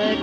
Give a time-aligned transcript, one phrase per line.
[0.00, 0.14] 嗨，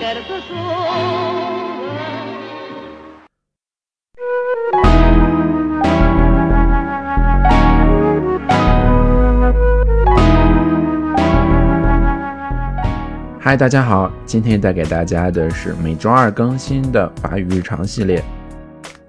[13.58, 18.24] 大家好，今天带给大家的是每周二更新的法语日常系列。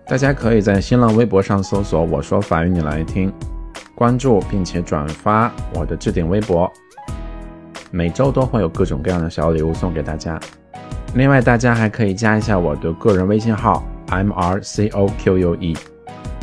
[0.04, 3.32] 大家可以在新浪微博上搜索“我说法语你来听”，
[3.94, 6.68] 关注并且转发我的置顶微博，
[7.96, 10.38] 每周都会有各种各样的小礼物送给大家。
[11.14, 15.74] 另外，大家还可以加一下我的个人微信号 m r c o q u e。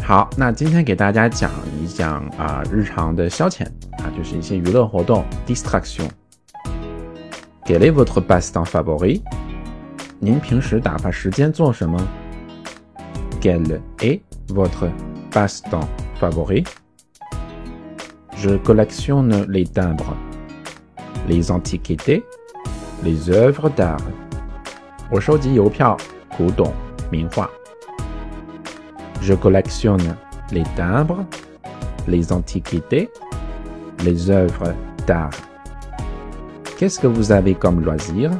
[0.01, 3.67] 好，那今天给大家讲一讲啊日常的消遣
[3.99, 6.09] 啊，就是一些娱乐活动 distraction。
[7.65, 9.21] Quel est votre passe-temps favori？
[10.17, 12.01] 您平时打发时间做什么
[13.39, 14.89] ？Quel est votre
[15.31, 15.85] passe-temps
[16.19, 20.15] favori？Je collectionne les timbres,
[21.28, 22.24] les antiquités,
[23.02, 24.00] les œuvres d'art。
[25.10, 25.96] 我收集邮票、
[26.36, 26.72] 古董、
[27.10, 27.48] 名画。
[29.20, 30.16] Je collectionne
[30.52, 31.24] les timbres,
[32.06, 33.10] les antiquités,
[34.04, 34.74] les œuvres
[35.06, 38.30] d'art。Qu'est-ce que vous avez comme loisir?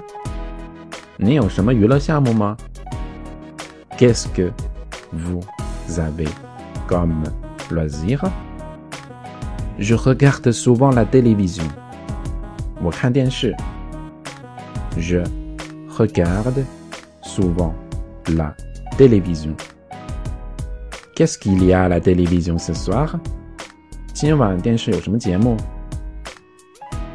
[3.98, 4.53] Qu'est-ce que
[5.12, 6.28] vous avez
[6.87, 7.25] comme
[7.70, 8.23] loisir?
[9.78, 11.64] Je regarde souvent la télévision.
[14.98, 15.20] Je
[15.98, 16.66] regarde
[17.21, 17.73] souvent
[18.27, 18.55] la
[18.98, 19.55] télévision.
[21.16, 23.20] Qu'est-ce qu'il y a à la télévision ce soir?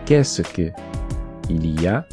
[0.06, 0.71] Qu'est-ce que
[1.49, 2.06] il y a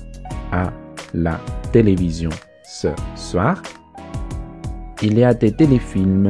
[0.52, 0.72] à
[1.14, 1.40] la
[1.72, 2.30] télévision
[2.64, 3.62] ce soir?
[5.02, 6.30] Il y a des téléfilms,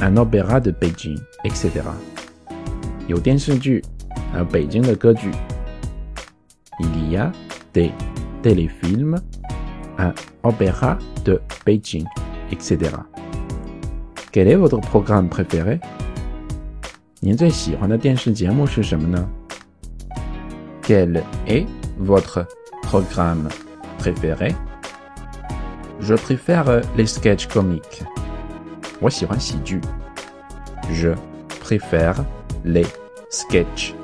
[0.00, 1.82] un opéra de Beijing, etc.
[6.80, 7.30] Il y a
[7.72, 7.92] des
[8.42, 9.20] téléfilms,
[9.98, 10.12] un
[10.42, 12.06] opéra de Beijing,
[12.50, 12.78] etc.
[14.32, 15.80] Quel est votre programme préféré?
[20.82, 21.68] Quel est
[21.98, 22.46] votre
[22.82, 23.48] programme
[23.98, 24.54] préféré?
[26.00, 28.02] Je préfère les sketchs comiques.
[30.90, 31.10] Je
[31.60, 32.24] préfère
[32.64, 32.86] les
[33.30, 33.94] sketchs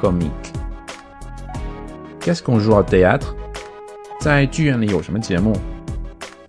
[0.00, 0.52] comiques.
[2.22, 3.34] Qu'est-ce qu'on joue au théâtre?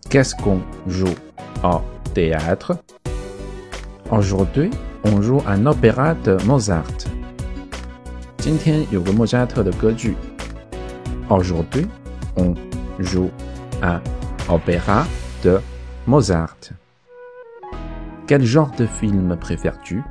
[0.07, 1.16] Qu'est-ce qu'on joue
[1.63, 1.81] au
[2.13, 2.78] théâtre?
[4.12, 4.69] Aujourd'hui,
[5.03, 6.85] on joue un opéra de Mozart.
[11.31, 11.88] Aujourd'hui,
[12.38, 12.53] on
[13.00, 13.31] joue
[13.81, 14.00] un
[14.50, 15.06] opéra
[15.44, 15.59] de
[16.06, 16.56] Mozart.
[18.28, 20.03] Quel genre de film préfères-tu?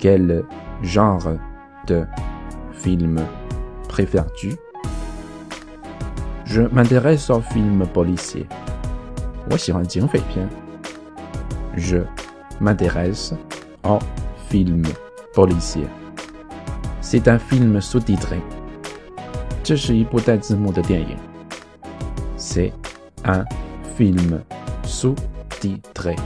[0.00, 0.44] Quel
[0.82, 1.28] genre
[2.72, 3.20] film
[3.88, 4.56] préfères-tu
[6.44, 8.46] Je m'intéresse aux films policiers.
[11.76, 11.98] Je
[12.60, 13.34] m'intéresse
[13.84, 13.98] aux
[14.48, 14.86] films
[15.34, 15.88] policiers.
[17.00, 18.40] C'est un film sous-titré.
[22.36, 22.72] C'est
[23.24, 23.44] un
[23.96, 24.42] film
[24.84, 26.16] sous-titré.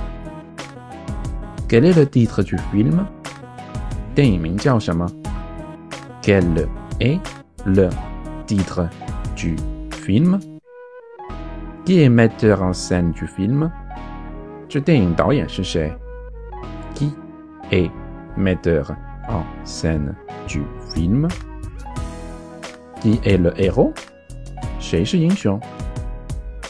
[1.68, 3.06] Quel est le titre du film?
[6.22, 6.68] Quel
[7.00, 7.18] est
[7.66, 7.88] le
[8.46, 8.88] titre
[9.34, 9.56] du
[9.90, 10.38] film?
[11.84, 13.72] Qui est metteur en scène du film?
[16.94, 17.12] Qui
[17.72, 17.90] est
[18.36, 18.94] metteur
[19.28, 20.14] en scène
[20.46, 20.62] du
[20.94, 21.26] film?
[23.00, 23.92] Qui est le héros?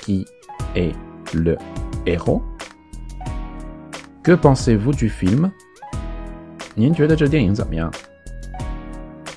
[0.00, 0.26] Qui
[0.74, 0.92] est
[1.34, 1.58] le
[2.06, 2.42] héros?
[4.22, 5.52] Que pensez-vous du film?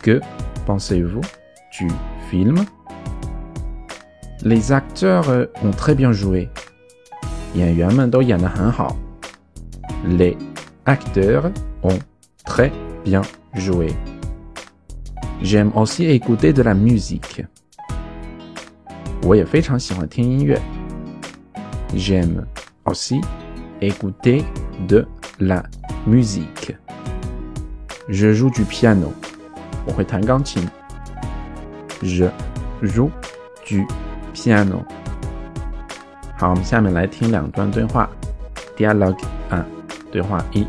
[0.05, 0.21] Que
[0.67, 1.21] pensez-vous
[1.79, 1.87] du
[2.29, 2.63] film?
[4.43, 6.47] Les acteurs ont très bien joué.
[7.55, 7.81] Les
[10.85, 11.97] acteurs ont
[12.45, 12.71] très
[13.03, 13.23] bien
[13.55, 13.87] joué.
[15.41, 17.43] J'aime aussi écouter de la musique.
[21.95, 22.45] J'aime
[22.85, 23.21] aussi
[23.81, 24.45] écouter
[24.87, 25.07] de
[25.39, 25.63] la
[26.05, 26.75] musique.
[28.07, 29.11] Je joue du piano.
[29.85, 30.67] 我会弹钢琴。
[32.01, 32.29] Je
[32.81, 33.09] joue
[33.65, 33.85] du
[34.33, 34.83] piano.
[36.37, 38.09] 好，我们下面来听两段对话。
[38.77, 39.17] Dialogue
[39.49, 39.63] 1，
[40.11, 40.67] 对话一。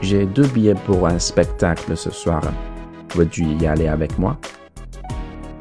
[0.00, 2.42] J'ai deux billets pour un spectacle ce soir.
[3.14, 4.36] Veux-tu y aller avec moi?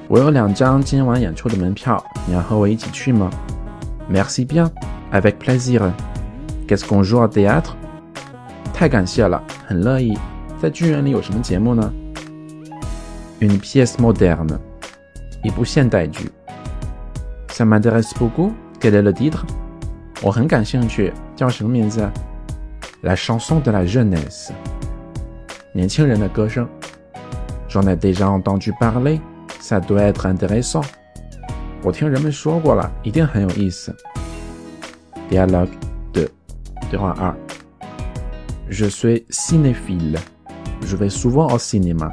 [0.07, 3.29] 我有两张今晚演出的门票，你要和我一起去吗
[4.11, 4.69] ？Merci bien,
[5.11, 5.91] avec plaisir.
[6.67, 7.73] Qu'est-ce qu'on joue au théâtre?
[8.73, 10.17] 太感谢了，很乐意。
[10.61, 11.91] 在剧院里有什么节目呢
[13.40, 14.58] ？Une pièce moderne，
[15.42, 16.30] 一部现代剧。
[17.48, 18.52] Ça m'intéresse beaucoup.
[18.80, 19.44] Quel est le titre？
[20.22, 22.08] 我很感兴趣，叫什么名字？
[23.02, 24.50] La chanson de la jeunesse，
[25.72, 26.66] 年轻人的歌声。
[27.68, 29.20] J'en ai déjà entendu parler.
[29.60, 30.84] Ça doit être intéressant.
[31.82, 33.94] 我听人们说过了，一定很有意思。
[35.30, 35.68] Dialogue
[36.12, 36.28] 2，
[36.90, 37.34] 对话二。
[38.68, 40.18] Je suis cinéphile.
[40.82, 42.12] Je vais souvent au cinéma.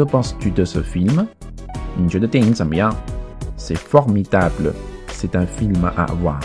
[0.00, 1.26] Que penses-tu de ce film？
[1.94, 2.90] 你觉得电影怎么样
[3.58, 4.72] ？C'est formidable.
[5.08, 6.40] C'est un film à voir.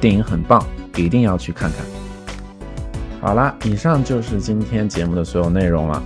[0.00, 0.60] 电影很棒，
[0.96, 1.86] 一定要去看看。
[3.20, 6.02] 好啦，以上就是今天节目的所有内容了。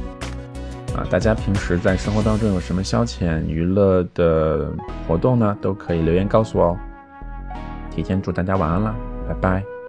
[0.94, 4.70] 啊，大家平时在生活当中有什么消遣娱乐的
[5.08, 5.56] 活动呢？
[5.62, 6.78] 都可以留言告诉我哦。
[7.90, 8.94] 提前祝大家晚安了，
[9.26, 9.79] 拜拜。